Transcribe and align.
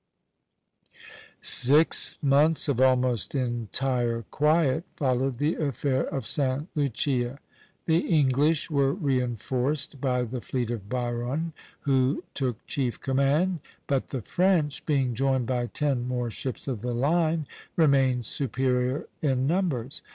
Six 1.43 2.17
months 2.23 2.67
of 2.67 2.81
almost 2.81 3.35
entire 3.35 4.23
quiet 4.31 4.83
followed 4.95 5.37
the 5.37 5.53
affair 5.53 6.05
of 6.07 6.25
Sta. 6.25 6.65
Lucia. 6.73 7.37
The 7.85 7.99
English 8.07 8.71
were 8.71 8.93
reinforced 8.95 10.01
by 10.01 10.23
the 10.23 10.41
fleet 10.41 10.71
of 10.71 10.89
Byron, 10.89 11.53
who 11.81 12.23
took 12.33 12.65
chief 12.65 12.99
command; 12.99 13.59
but 13.85 14.07
the 14.07 14.23
French, 14.23 14.83
being 14.87 15.13
joined 15.13 15.45
by 15.45 15.67
ten 15.67 16.07
more 16.07 16.31
ships 16.31 16.67
of 16.67 16.81
the 16.81 16.95
line, 16.95 17.45
remained 17.75 18.25
superior 18.25 19.05
in 19.21 19.45
numbers. 19.45 20.01